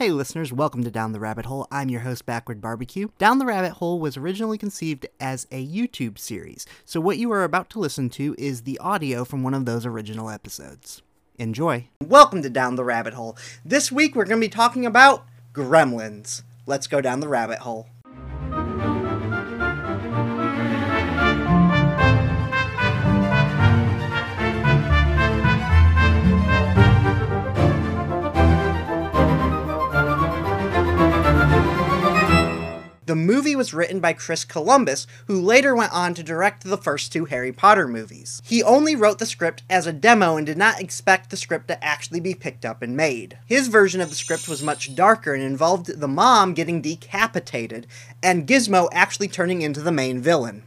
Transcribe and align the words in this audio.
Hey 0.00 0.12
listeners, 0.12 0.50
welcome 0.50 0.82
to 0.84 0.90
Down 0.90 1.12
the 1.12 1.20
Rabbit 1.20 1.44
Hole. 1.44 1.68
I'm 1.70 1.90
your 1.90 2.00
host, 2.00 2.24
Backward 2.24 2.58
Barbecue. 2.58 3.08
Down 3.18 3.38
the 3.38 3.44
Rabbit 3.44 3.72
Hole 3.72 4.00
was 4.00 4.16
originally 4.16 4.56
conceived 4.56 5.06
as 5.20 5.46
a 5.50 5.62
YouTube 5.62 6.18
series, 6.18 6.64
so 6.86 7.02
what 7.02 7.18
you 7.18 7.30
are 7.32 7.44
about 7.44 7.68
to 7.68 7.78
listen 7.78 8.08
to 8.08 8.34
is 8.38 8.62
the 8.62 8.78
audio 8.78 9.26
from 9.26 9.42
one 9.42 9.52
of 9.52 9.66
those 9.66 9.84
original 9.84 10.30
episodes. 10.30 11.02
Enjoy. 11.38 11.86
Welcome 12.02 12.40
to 12.40 12.48
Down 12.48 12.76
the 12.76 12.82
Rabbit 12.82 13.12
Hole. 13.12 13.36
This 13.62 13.92
week 13.92 14.16
we're 14.16 14.24
going 14.24 14.40
to 14.40 14.46
be 14.46 14.48
talking 14.48 14.86
about 14.86 15.26
gremlins. 15.52 16.44
Let's 16.64 16.86
go 16.86 17.02
down 17.02 17.20
the 17.20 17.28
rabbit 17.28 17.58
hole. 17.58 17.90
The 33.10 33.16
movie 33.16 33.56
was 33.56 33.74
written 33.74 33.98
by 33.98 34.12
Chris 34.12 34.44
Columbus, 34.44 35.08
who 35.26 35.40
later 35.40 35.74
went 35.74 35.92
on 35.92 36.14
to 36.14 36.22
direct 36.22 36.62
the 36.62 36.76
first 36.76 37.12
two 37.12 37.24
Harry 37.24 37.50
Potter 37.50 37.88
movies. 37.88 38.40
He 38.44 38.62
only 38.62 38.94
wrote 38.94 39.18
the 39.18 39.26
script 39.26 39.64
as 39.68 39.84
a 39.84 39.92
demo 39.92 40.36
and 40.36 40.46
did 40.46 40.56
not 40.56 40.80
expect 40.80 41.30
the 41.30 41.36
script 41.36 41.66
to 41.66 41.84
actually 41.84 42.20
be 42.20 42.36
picked 42.36 42.64
up 42.64 42.82
and 42.82 42.96
made. 42.96 43.36
His 43.46 43.66
version 43.66 44.00
of 44.00 44.10
the 44.10 44.14
script 44.14 44.46
was 44.46 44.62
much 44.62 44.94
darker 44.94 45.34
and 45.34 45.42
involved 45.42 45.98
the 45.98 46.06
mom 46.06 46.54
getting 46.54 46.80
decapitated, 46.80 47.88
and 48.22 48.46
Gizmo 48.46 48.88
actually 48.92 49.26
turning 49.26 49.62
into 49.62 49.80
the 49.80 49.90
main 49.90 50.20
villain. 50.20 50.62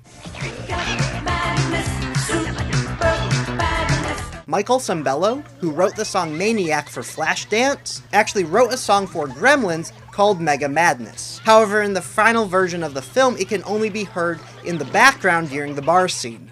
Michael 4.46 4.80
Sembello, 4.80 5.44
who 5.62 5.72
wrote 5.72 5.96
the 5.96 6.06
song 6.06 6.38
Maniac 6.38 6.90
for 6.90 7.02
Flashdance, 7.02 8.02
actually 8.12 8.44
wrote 8.44 8.74
a 8.74 8.78
song 8.78 9.08
for 9.08 9.28
Gremlins 9.28 9.94
called 10.14 10.40
Mega 10.40 10.70
Madness. 10.70 11.40
However, 11.40 11.82
in 11.82 11.94
the 11.94 12.02
final 12.02 12.46
version 12.46 12.84
of 12.84 12.94
the 12.94 13.02
film, 13.02 13.36
it 13.38 13.50
can 13.50 13.64
only 13.66 13.90
be 13.90 14.04
heard 14.04 14.40
in 14.64 14.78
the 14.78 14.86
background 14.86 15.50
during 15.50 15.74
the 15.74 15.82
bar 15.82 16.08
scene. 16.08 16.52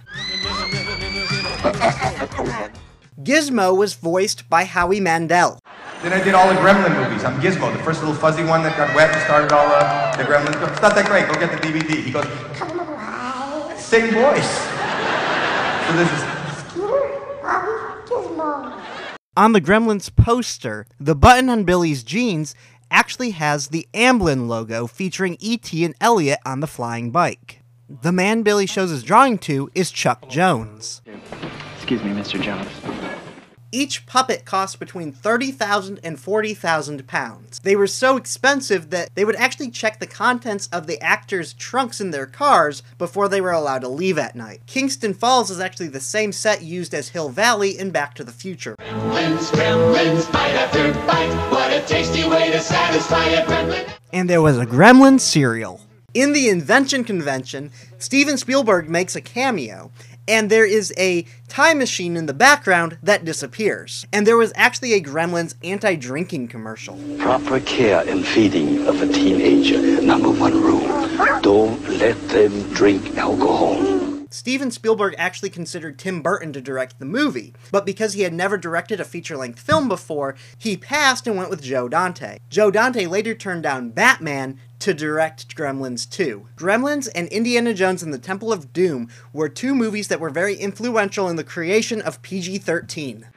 Gizmo 3.22 3.78
was 3.78 3.94
voiced 3.94 4.50
by 4.50 4.64
Howie 4.64 5.00
Mandel. 5.00 5.60
Then 6.02 6.12
I 6.12 6.24
did 6.24 6.34
all 6.34 6.50
the 6.50 6.56
Gremlin 6.60 6.96
movies. 6.96 7.24
I'm 7.24 7.40
Gizmo, 7.40 7.72
the 7.72 7.84
first 7.84 8.00
little 8.00 8.16
fuzzy 8.16 8.44
one 8.44 8.64
that 8.64 8.76
got 8.76 8.96
wet 8.96 9.14
and 9.14 9.22
started 9.22 9.52
all 9.52 9.68
uh, 9.68 10.18
the 10.18 10.24
Gremlins. 10.24 10.72
It's 10.72 10.82
not 10.82 10.96
that 10.96 11.06
great. 11.06 11.28
Go 11.28 11.36
get 11.36 11.52
the 11.52 11.58
DVD. 11.58 12.04
He 12.04 12.12
goes, 12.12 12.26
come 12.58 12.80
around. 12.80 13.78
same 13.78 14.12
voice. 14.12 14.58
So 15.86 15.98
this 15.98 16.12
is 16.12 16.32
On 19.38 19.54
the 19.54 19.62
Gremlins 19.62 20.14
poster, 20.14 20.86
the 21.00 21.16
button 21.16 21.50
on 21.50 21.64
Billy's 21.64 22.04
jeans 22.04 22.54
actually 22.92 23.32
has 23.32 23.70
the 23.70 23.88
Amblin 23.94 24.48
logo 24.48 24.86
featuring 24.86 25.38
E.T. 25.40 25.84
and 25.84 25.96
Elliott 26.00 26.40
on 26.46 26.60
the 26.60 26.68
flying 26.68 27.10
bike. 27.10 27.64
The 27.90 28.12
man 28.12 28.44
Billy 28.44 28.68
shows 28.68 28.92
his 28.92 29.04
drawing 29.04 29.38
to 29.40 29.70
is 29.74 29.90
Chuck 29.90 30.30
Jones. 30.30 31.02
Excuse 31.78 32.04
me, 32.04 32.12
Mr. 32.12 32.40
Jones. 32.40 32.70
Each 33.74 34.06
puppet 34.06 34.44
cost 34.44 34.80
between 34.80 35.14
30,000 35.14 36.02
and 36.04 36.20
40,000 36.20 37.08
pounds. 37.08 37.60
They 37.60 37.78
were 37.78 37.88
so 37.88 38.18
expensive 38.18 38.90
that 38.90 39.10
they 39.16 39.24
would 39.24 39.38
actually 39.38 39.72
check 39.72 40.00
the 40.00 40.08
contents 40.08 40.68
of 40.74 40.88
the 40.88 41.02
actors' 41.02 41.54
trunks 41.54 42.02
in 42.02 42.12
their 42.12 42.26
cars 42.26 42.84
before 42.98 43.30
they 43.30 43.40
were 43.40 43.52
allowed 43.52 43.80
to 43.82 43.88
leave 43.88 44.18
at 44.18 44.36
night. 44.36 44.62
Kingston 44.68 45.14
Falls 45.14 45.50
is 45.50 45.62
actually 45.62 45.88
the 45.88 46.02
same 46.02 46.34
set 46.34 46.62
used 46.62 46.94
as 46.94 47.10
Hill 47.10 47.30
Valley 47.30 47.80
in 47.80 47.92
Back 47.92 48.14
to 48.16 48.26
the 48.26 48.34
Future. 48.34 48.76
Gremlins, 48.78 49.50
gremlins, 49.52 50.32
bite 50.34 50.56
after 50.56 50.92
bite. 51.08 51.52
What 51.52 51.72
a 51.72 51.80
tasty 51.88 52.28
way 52.28 52.52
to 52.52 52.60
satisfy 52.60 53.24
a 53.26 53.46
gremlin. 53.46 53.90
And 54.12 54.30
there 54.30 54.42
was 54.42 54.58
a 54.58 54.66
Gremlin 54.66 55.22
cereal. 55.22 55.80
In 56.14 56.34
the 56.34 56.50
Invention 56.50 57.06
Convention, 57.06 57.72
Steven 57.98 58.36
Spielberg 58.36 58.90
makes 58.90 59.16
a 59.16 59.22
cameo, 59.22 59.92
and 60.32 60.50
there 60.50 60.66
is 60.66 60.94
a 60.98 61.26
time 61.50 61.78
machine 61.78 62.16
in 62.16 62.26
the 62.26 62.34
background 62.34 62.98
that 63.04 63.26
disappears. 63.26 64.08
And 64.14 64.26
there 64.26 64.38
was 64.38 64.54
actually 64.56 64.94
a 64.94 65.02
Gremlins 65.02 65.56
anti 65.62 65.96
drinking 65.96 66.48
commercial. 66.48 66.98
Proper 67.20 67.60
care 67.60 68.08
and 68.08 68.26
feeding 68.26 68.88
of 68.88 69.02
a 69.02 69.08
teenager. 69.08 70.02
Number 70.02 70.30
one 70.30 70.54
rule 70.54 70.88
don't 71.42 71.86
let 71.90 72.18
them 72.30 72.72
drink 72.74 73.18
alcohol. 73.18 74.02
Steven 74.34 74.72
Spielberg 74.72 75.14
actually 75.18 75.50
considered 75.50 76.00
Tim 76.00 76.22
Burton 76.22 76.54
to 76.54 76.62
direct 76.62 77.00
the 77.00 77.06
movie, 77.06 77.54
but 77.70 77.86
because 77.86 78.14
he 78.14 78.22
had 78.22 78.34
never 78.34 78.58
directed 78.58 79.02
a 79.02 79.04
feature 79.04 79.36
length 79.36 79.60
film 79.60 79.90
before, 79.90 80.36
he 80.58 80.78
passed 80.78 81.28
and 81.28 81.36
went 81.36 81.50
with 81.50 81.62
Joe 81.62 81.90
Dante. 81.90 82.38
Joe 82.50 82.72
Dante 82.72 83.06
later 83.06 83.36
turned 83.36 83.64
down 83.64 83.90
Batman 83.90 84.58
to 84.82 84.94
direct 84.94 85.56
Gremlins 85.56 86.10
2. 86.10 86.48
Gremlins 86.58 87.08
and 87.14 87.28
Indiana 87.30 87.74
Jones 87.74 88.02
and 88.04 88.14
the 88.14 88.18
Temple 88.18 88.52
of 88.52 88.74
Doom 88.74 89.10
were 89.32 89.48
two 89.48 89.76
movies 89.76 90.08
that 90.08 90.20
were 90.20 90.30
very 90.30 90.56
influential 90.56 91.30
in 91.30 91.36
the 91.36 91.44
creation 91.44 92.02
of 92.02 92.22
PG 92.22 92.58
13. 92.58 93.28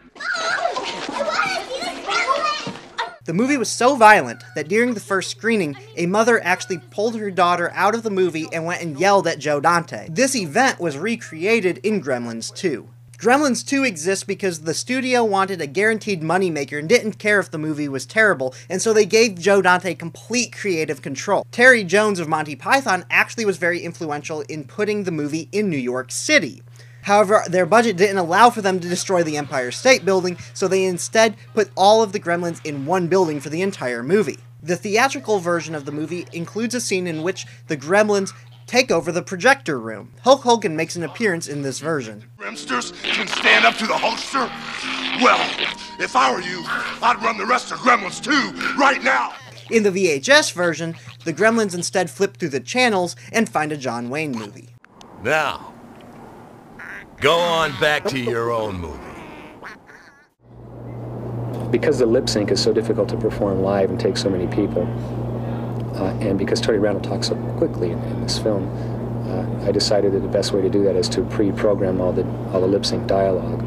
The 3.25 3.33
movie 3.33 3.56
was 3.56 3.71
so 3.71 3.97
violent 3.97 4.44
that 4.54 4.69
during 4.69 4.93
the 4.93 5.00
first 5.00 5.31
screening, 5.31 5.77
a 5.97 6.04
mother 6.04 6.43
actually 6.44 6.78
pulled 6.91 7.16
her 7.16 7.31
daughter 7.31 7.71
out 7.75 7.94
of 7.94 8.03
the 8.03 8.10
movie 8.10 8.49
and 8.53 8.66
went 8.66 8.83
and 8.83 8.99
yelled 8.99 9.27
at 9.27 9.38
Joe 9.38 9.60
Dante. 9.60 10.09
This 10.10 10.37
event 10.37 10.78
was 10.78 10.99
recreated 10.99 11.78
in 11.78 12.03
Gremlins 12.03 12.54
2. 12.54 12.87
Gremlins 13.25 13.67
2 13.67 13.85
exists 13.85 14.23
because 14.23 14.61
the 14.61 14.75
studio 14.75 15.25
wanted 15.25 15.59
a 15.59 15.67
guaranteed 15.67 16.21
moneymaker 16.21 16.79
and 16.79 16.87
didn't 16.87 17.15
care 17.15 17.41
if 17.41 17.51
the 17.51 17.57
movie 17.57 17.89
was 17.89 18.05
terrible, 18.05 18.55
and 18.69 18.83
so 18.83 18.93
they 18.93 19.07
gave 19.07 19.41
Joe 19.41 19.62
Dante 19.62 19.95
complete 19.95 20.53
creative 20.53 21.01
control. 21.01 21.47
Terry 21.51 21.84
Jones 21.84 22.21
of 22.21 22.29
Monty 22.29 22.55
Python 22.55 23.07
actually 23.09 23.47
was 23.47 23.57
very 23.57 23.81
influential 23.81 24.43
in 24.43 24.65
putting 24.65 25.05
the 25.05 25.11
movie 25.11 25.49
in 25.53 25.71
New 25.71 25.79
York 25.79 26.13
City. 26.13 26.63
However, 27.05 27.43
their 27.49 27.65
budget 27.65 27.97
didn't 27.97 28.19
allow 28.19 28.51
for 28.51 28.61
them 28.61 28.79
to 28.79 28.91
destroy 28.91 29.23
the 29.23 29.39
Empire 29.39 29.71
State 29.71 30.05
Building, 30.05 30.37
so 30.53 30.69
they 30.69 30.84
instead 30.84 31.34
put 31.55 31.71
all 31.79 32.03
of 32.03 32.13
the 32.13 32.21
gremlins 32.21 32.61
in 32.63 32.84
one 32.84 33.09
building 33.09 33.41
for 33.41 33.49
the 33.49 33.63
entire 33.63 34.03
movie. 34.03 34.41
The 34.63 34.77
theatrical 34.77 35.41
version 35.41 35.75
of 35.75 35.87
the 35.87 35.93
movie 35.93 36.27
includes 36.34 36.75
a 36.75 36.81
scene 36.81 37.07
in 37.07 37.23
which 37.23 37.47
the 37.69 37.77
gremlins 37.79 38.34
take 38.67 38.91
over 38.91 39.13
the 39.13 39.23
projector 39.23 39.79
room. 39.79 40.13
Hulk 40.23 40.43
Hogan 40.43 40.77
makes 40.77 40.97
an 40.97 41.03
appearance 41.03 41.49
in 41.49 41.63
this 41.63 41.81
version. 41.81 42.25
Gremsters 42.39 42.93
can 43.03 43.27
stand 43.27 43.65
up 43.65 43.77
to 43.77 43.87
the 43.87 43.95
Hulkster? 43.95 44.49
Well, 45.23 45.41
if 46.01 46.17
I 46.17 46.33
were 46.33 46.41
you, 46.41 46.63
I'd 46.67 47.23
run 47.23 47.39
the 47.39 47.47
rest 47.47 47.73
of 47.73 47.79
Gremlins 47.79 48.23
2, 48.23 48.77
right 48.77 49.03
now. 49.03 49.35
In 49.71 49.83
the 49.83 49.91
VHS 49.91 50.53
version, 50.53 50.95
the 51.25 51.33
gremlins 51.33 51.75
instead 51.75 52.11
flip 52.11 52.37
through 52.37 52.51
the 52.51 52.61
channels 52.61 53.17
and 53.33 53.49
find 53.49 53.73
a 53.73 53.77
John 53.77 54.11
Wayne 54.11 54.33
movie. 54.33 54.69
Now, 55.23 55.73
go 57.21 57.39
on 57.39 57.79
back 57.81 58.05
to 58.07 58.19
your 58.19 58.51
own 58.51 58.79
movie. 58.79 59.01
Because 61.71 61.99
the 61.99 62.07
lip 62.07 62.29
sync 62.29 62.51
is 62.51 62.63
so 62.63 62.73
difficult 62.73 63.09
to 63.09 63.17
perform 63.17 63.63
live 63.63 63.91
and 63.91 63.99
takes 63.99 64.23
so 64.23 64.29
many 64.29 64.47
people, 64.49 64.85
and 66.03 66.38
because 66.38 66.60
Tony 66.60 66.78
Randall 66.78 67.03
talks 67.03 67.28
so 67.28 67.37
quickly 67.56 67.91
in, 67.91 67.99
in 68.05 68.22
this 68.22 68.38
film, 68.38 68.69
uh, 69.28 69.66
I 69.66 69.72
decided 69.72 70.12
that 70.12 70.21
the 70.21 70.28
best 70.28 70.53
way 70.53 70.62
to 70.62 70.69
do 70.69 70.82
that 70.84 70.97
is 70.97 71.09
to 71.10 71.22
pre-program 71.25 72.00
all 72.00 72.12
the 72.12 72.27
all 72.53 72.60
the 72.60 72.66
lip 72.66 72.84
sync 72.84 73.06
dialogue 73.06 73.62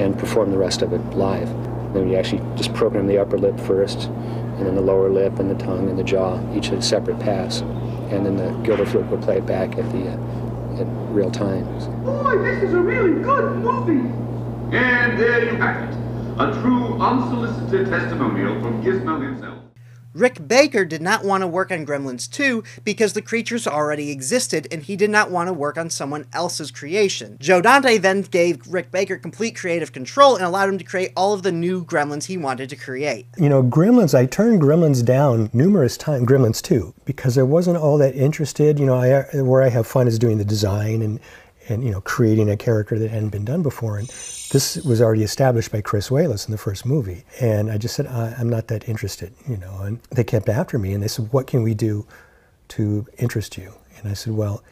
and 0.00 0.18
perform 0.18 0.50
the 0.50 0.58
rest 0.58 0.82
of 0.82 0.92
it 0.92 1.00
live. 1.14 1.48
Then 1.92 2.08
you 2.08 2.16
actually 2.16 2.42
just 2.56 2.72
program 2.74 3.06
the 3.06 3.18
upper 3.18 3.38
lip 3.38 3.58
first, 3.60 4.08
and 4.08 4.66
then 4.66 4.74
the 4.74 4.80
lower 4.80 5.10
lip 5.10 5.38
and 5.38 5.50
the 5.50 5.64
tongue 5.64 5.88
and 5.88 5.98
the 5.98 6.04
jaw, 6.04 6.40
each 6.56 6.68
a 6.68 6.80
separate 6.80 7.18
pass, 7.18 7.60
and 8.10 8.24
then 8.24 8.36
the 8.36 8.50
Gilder 8.62 8.86
flute 8.86 9.10
will 9.10 9.18
play 9.18 9.38
it 9.38 9.46
back 9.46 9.76
at 9.76 9.90
the 9.92 10.08
uh, 10.08 10.80
at 10.80 10.86
real 11.12 11.30
time. 11.30 11.64
Boy, 12.04 12.38
this 12.38 12.62
is 12.62 12.74
a 12.74 12.80
really 12.80 13.22
good 13.22 13.56
movie. 13.56 14.08
And 14.72 15.18
there 15.18 15.44
you 15.44 15.56
have 15.56 15.88
it. 15.88 15.96
A 16.38 16.52
true 16.62 16.94
unsolicited 17.00 17.88
testimonial 17.88 18.60
from 18.60 18.82
Gizmo 18.82 19.20
himself. 19.20 19.69
Rick 20.12 20.48
Baker 20.48 20.84
did 20.84 21.00
not 21.00 21.24
want 21.24 21.42
to 21.42 21.46
work 21.46 21.70
on 21.70 21.86
Gremlins 21.86 22.28
2 22.30 22.64
because 22.84 23.12
the 23.12 23.22
creatures 23.22 23.66
already 23.66 24.10
existed 24.10 24.66
and 24.72 24.82
he 24.82 24.96
did 24.96 25.10
not 25.10 25.30
want 25.30 25.48
to 25.48 25.52
work 25.52 25.78
on 25.78 25.88
someone 25.88 26.26
else's 26.32 26.72
creation. 26.72 27.36
Joe 27.40 27.60
Dante 27.60 27.96
then 27.98 28.22
gave 28.22 28.66
Rick 28.66 28.90
Baker 28.90 29.16
complete 29.16 29.56
creative 29.56 29.92
control 29.92 30.34
and 30.34 30.44
allowed 30.44 30.68
him 30.68 30.78
to 30.78 30.84
create 30.84 31.12
all 31.16 31.32
of 31.32 31.42
the 31.42 31.52
new 31.52 31.84
Gremlins 31.84 32.24
he 32.24 32.36
wanted 32.36 32.68
to 32.70 32.76
create. 32.76 33.26
You 33.36 33.48
know, 33.48 33.62
Gremlins, 33.62 34.18
I 34.18 34.26
turned 34.26 34.60
Gremlins 34.60 35.04
down 35.04 35.48
numerous 35.52 35.96
times, 35.96 36.26
Gremlins 36.26 36.60
2, 36.60 36.92
because 37.04 37.38
I 37.38 37.42
wasn't 37.42 37.76
all 37.76 37.96
that 37.98 38.16
interested. 38.16 38.80
You 38.80 38.86
know, 38.86 38.96
I, 38.96 39.22
where 39.42 39.62
I 39.62 39.68
have 39.68 39.86
fun 39.86 40.08
is 40.08 40.18
doing 40.18 40.38
the 40.38 40.44
design 40.44 41.02
and, 41.02 41.20
and, 41.70 41.84
you 41.84 41.90
know, 41.90 42.00
creating 42.00 42.50
a 42.50 42.56
character 42.56 42.98
that 42.98 43.10
hadn't 43.10 43.30
been 43.30 43.44
done 43.44 43.62
before. 43.62 43.98
And 43.98 44.08
this 44.50 44.76
was 44.84 45.00
already 45.00 45.22
established 45.22 45.70
by 45.70 45.80
Chris 45.80 46.10
Walas 46.10 46.46
in 46.46 46.52
the 46.52 46.58
first 46.58 46.84
movie. 46.84 47.24
And 47.40 47.70
I 47.70 47.78
just 47.78 47.94
said, 47.94 48.06
I, 48.06 48.34
I'm 48.38 48.48
not 48.48 48.68
that 48.68 48.88
interested, 48.88 49.32
you 49.48 49.56
know. 49.56 49.80
And 49.82 50.00
they 50.10 50.24
kept 50.24 50.48
after 50.48 50.78
me 50.78 50.92
and 50.92 51.02
they 51.02 51.08
said, 51.08 51.32
What 51.32 51.46
can 51.46 51.62
we 51.62 51.74
do 51.74 52.06
to 52.68 53.06
interest 53.18 53.56
you? 53.56 53.72
And 53.98 54.10
I 54.10 54.14
said, 54.14 54.34
Well, 54.34 54.62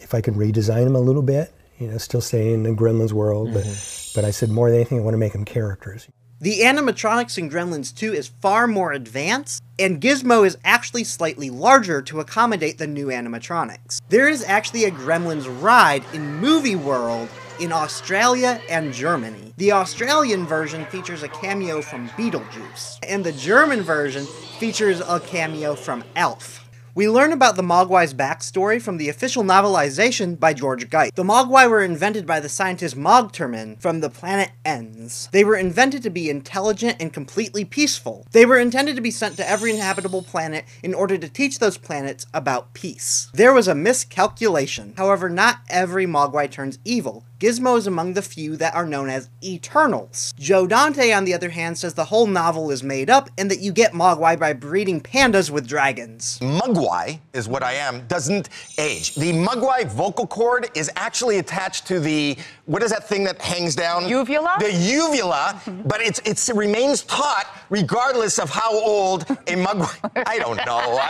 if 0.00 0.14
I 0.14 0.20
can 0.20 0.34
redesign 0.34 0.84
them 0.84 0.96
a 0.96 1.00
little 1.00 1.22
bit, 1.22 1.52
you 1.78 1.88
know, 1.88 1.98
still 1.98 2.20
stay 2.20 2.52
in 2.52 2.62
the 2.62 2.70
Gremlins 2.70 3.12
world, 3.12 3.52
but, 3.52 3.64
mm-hmm. 3.64 4.18
but 4.18 4.24
I 4.24 4.30
said, 4.30 4.48
more 4.50 4.70
than 4.70 4.76
anything, 4.76 4.98
I 4.98 5.02
want 5.02 5.14
to 5.14 5.18
make 5.18 5.32
them 5.32 5.44
characters. 5.44 6.08
The 6.38 6.60
animatronics 6.60 7.38
in 7.38 7.48
Gremlins 7.48 7.96
2 7.96 8.12
is 8.12 8.28
far 8.42 8.66
more 8.66 8.92
advanced, 8.92 9.62
and 9.78 10.02
Gizmo 10.02 10.46
is 10.46 10.58
actually 10.64 11.04
slightly 11.04 11.48
larger 11.48 12.02
to 12.02 12.20
accommodate 12.20 12.76
the 12.76 12.86
new 12.86 13.06
animatronics. 13.06 14.02
There 14.10 14.28
is 14.28 14.44
actually 14.44 14.84
a 14.84 14.90
Gremlins 14.90 15.46
ride 15.62 16.04
in 16.12 16.36
Movie 16.36 16.76
World 16.76 17.30
in 17.58 17.72
Australia 17.72 18.60
and 18.68 18.92
Germany. 18.92 19.54
The 19.56 19.72
Australian 19.72 20.44
version 20.44 20.84
features 20.84 21.22
a 21.22 21.28
cameo 21.28 21.80
from 21.80 22.10
Beetlejuice, 22.10 22.98
and 23.08 23.24
the 23.24 23.32
German 23.32 23.80
version 23.80 24.26
features 24.58 25.00
a 25.00 25.20
cameo 25.20 25.74
from 25.74 26.04
Elf. 26.16 26.65
We 26.96 27.10
learn 27.10 27.30
about 27.30 27.56
the 27.56 27.62
Mogwai's 27.62 28.14
backstory 28.14 28.80
from 28.80 28.96
the 28.96 29.10
official 29.10 29.44
novelization 29.44 30.40
by 30.40 30.54
George 30.54 30.88
Gipe. 30.88 31.14
The 31.14 31.24
Mogwai 31.24 31.68
were 31.68 31.82
invented 31.82 32.24
by 32.24 32.40
the 32.40 32.48
scientist 32.48 32.96
Mogturmen 32.96 33.78
from 33.78 34.00
the 34.00 34.08
planet 34.08 34.52
Ynnis. 34.64 35.30
They 35.30 35.44
were 35.44 35.56
invented 35.56 36.02
to 36.04 36.08
be 36.08 36.30
intelligent 36.30 36.96
and 36.98 37.12
completely 37.12 37.66
peaceful. 37.66 38.26
They 38.30 38.46
were 38.46 38.56
intended 38.56 38.96
to 38.96 39.02
be 39.02 39.10
sent 39.10 39.36
to 39.36 39.46
every 39.46 39.72
inhabitable 39.72 40.22
planet 40.22 40.64
in 40.82 40.94
order 40.94 41.18
to 41.18 41.28
teach 41.28 41.58
those 41.58 41.76
planets 41.76 42.24
about 42.32 42.72
peace. 42.72 43.28
There 43.34 43.52
was 43.52 43.68
a 43.68 43.74
miscalculation. 43.74 44.94
However, 44.96 45.28
not 45.28 45.58
every 45.68 46.06
Mogwai 46.06 46.50
turns 46.50 46.78
evil. 46.82 47.26
Gizmo 47.38 47.76
is 47.76 47.86
among 47.86 48.14
the 48.14 48.22
few 48.22 48.56
that 48.56 48.74
are 48.74 48.86
known 48.86 49.10
as 49.10 49.28
Eternals. 49.44 50.32
Joe 50.38 50.66
Dante, 50.66 51.12
on 51.12 51.26
the 51.26 51.34
other 51.34 51.50
hand, 51.50 51.76
says 51.76 51.92
the 51.92 52.06
whole 52.06 52.26
novel 52.26 52.70
is 52.70 52.82
made 52.82 53.10
up 53.10 53.28
and 53.36 53.50
that 53.50 53.60
you 53.60 53.72
get 53.72 53.92
Mogwai 53.92 54.38
by 54.38 54.54
breeding 54.54 55.02
pandas 55.02 55.50
with 55.50 55.68
dragons. 55.68 56.38
Mogwai 56.40 57.18
is 57.34 57.46
what 57.46 57.62
I 57.62 57.74
am, 57.74 58.06
doesn't 58.06 58.48
age. 58.78 59.14
The 59.16 59.34
Mogwai 59.34 59.86
vocal 59.86 60.26
cord 60.26 60.70
is 60.74 60.90
actually 60.96 61.36
attached 61.36 61.86
to 61.88 62.00
the, 62.00 62.38
what 62.64 62.82
is 62.82 62.90
that 62.90 63.06
thing 63.06 63.24
that 63.24 63.38
hangs 63.42 63.76
down? 63.76 64.08
Uvula? 64.08 64.56
The 64.58 64.72
uvula, 64.72 65.60
but 65.84 66.00
it's, 66.00 66.22
it's, 66.24 66.48
it 66.48 66.56
remains 66.56 67.02
taut 67.02 67.46
regardless 67.68 68.38
of 68.38 68.48
how 68.48 68.72
old 68.72 69.24
a 69.28 69.56
Mogwai, 69.56 70.22
I 70.26 70.38
don't 70.38 70.56
know. 70.64 71.02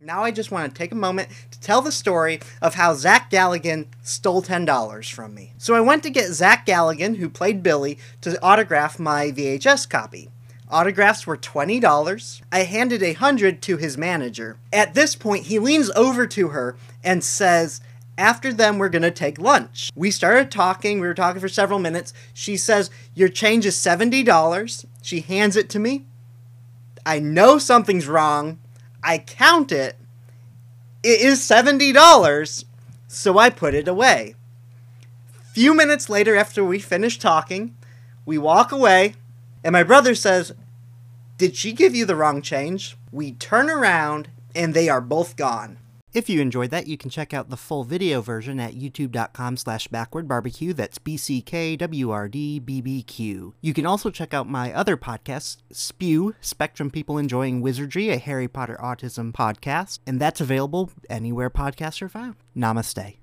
Now 0.00 0.22
I 0.24 0.30
just 0.30 0.50
want 0.50 0.72
to 0.72 0.76
take 0.78 0.92
a 0.92 0.96
moment 0.96 1.28
to 1.50 1.60
tell 1.60 1.80
the 1.80 1.92
story 1.92 2.40
of 2.60 2.74
how 2.74 2.94
Zach 2.94 3.30
Galligan 3.30 3.86
stole 4.02 4.42
$10 4.42 5.12
from 5.12 5.34
me. 5.34 5.52
So 5.58 5.71
I 5.74 5.80
went 5.80 6.02
to 6.04 6.10
get 6.10 6.32
Zach 6.32 6.66
Galligan, 6.66 7.16
who 7.16 7.28
played 7.28 7.62
Billy, 7.62 7.98
to 8.20 8.40
autograph 8.42 8.98
my 8.98 9.30
VHS 9.30 9.88
copy. 9.88 10.30
Autographs 10.68 11.26
were 11.26 11.36
$20. 11.36 12.40
I 12.50 12.62
handed 12.62 13.02
a 13.02 13.12
hundred 13.12 13.60
to 13.62 13.76
his 13.76 13.98
manager. 13.98 14.56
At 14.72 14.94
this 14.94 15.14
point, 15.14 15.46
he 15.46 15.58
leans 15.58 15.90
over 15.90 16.26
to 16.28 16.48
her 16.48 16.76
and 17.04 17.22
says, 17.22 17.80
after 18.16 18.52
them, 18.52 18.78
we're 18.78 18.88
gonna 18.88 19.10
take 19.10 19.38
lunch. 19.38 19.90
We 19.94 20.10
started 20.10 20.50
talking, 20.50 21.00
we 21.00 21.06
were 21.06 21.14
talking 21.14 21.40
for 21.40 21.48
several 21.48 21.78
minutes. 21.78 22.12
She 22.32 22.56
says, 22.56 22.90
Your 23.14 23.28
change 23.28 23.66
is 23.66 23.76
$70. 23.76 24.84
She 25.02 25.20
hands 25.20 25.56
it 25.56 25.68
to 25.70 25.78
me. 25.78 26.04
I 27.04 27.18
know 27.18 27.58
something's 27.58 28.06
wrong. 28.06 28.58
I 29.02 29.18
count 29.18 29.72
it. 29.72 29.96
It 31.02 31.20
is 31.20 31.40
$70, 31.40 32.64
so 33.08 33.38
I 33.38 33.50
put 33.50 33.74
it 33.74 33.88
away. 33.88 34.36
Few 35.52 35.74
minutes 35.74 36.08
later, 36.08 36.34
after 36.34 36.64
we 36.64 36.78
finish 36.78 37.18
talking, 37.18 37.76
we 38.24 38.38
walk 38.38 38.72
away, 38.72 39.16
and 39.62 39.74
my 39.74 39.82
brother 39.82 40.14
says, 40.14 40.54
Did 41.36 41.56
she 41.56 41.74
give 41.74 41.94
you 41.94 42.06
the 42.06 42.16
wrong 42.16 42.40
change? 42.40 42.96
We 43.10 43.32
turn 43.32 43.68
around, 43.68 44.30
and 44.54 44.72
they 44.72 44.88
are 44.88 45.02
both 45.02 45.36
gone. 45.36 45.76
If 46.14 46.30
you 46.30 46.40
enjoyed 46.40 46.70
that, 46.70 46.86
you 46.86 46.96
can 46.96 47.10
check 47.10 47.34
out 47.34 47.50
the 47.50 47.58
full 47.58 47.84
video 47.84 48.22
version 48.22 48.58
at 48.60 48.74
youtube.com 48.74 49.58
slash 49.58 49.88
backwardbarbecue. 49.88 50.74
That's 50.74 50.96
B-C-K-W-R-D-B-B-Q. 50.96 53.54
You 53.60 53.74
can 53.74 53.84
also 53.84 54.08
check 54.08 54.32
out 54.32 54.48
my 54.48 54.72
other 54.72 54.96
podcasts, 54.96 55.58
Spew, 55.70 56.34
Spectrum 56.40 56.90
People 56.90 57.18
Enjoying 57.18 57.60
Wizardry, 57.60 58.08
a 58.08 58.16
Harry 58.16 58.48
Potter 58.48 58.78
Autism 58.82 59.32
podcast, 59.32 59.98
and 60.06 60.18
that's 60.18 60.40
available 60.40 60.90
anywhere 61.10 61.50
podcasts 61.50 62.00
are 62.00 62.08
found. 62.08 62.36
Namaste. 62.56 63.16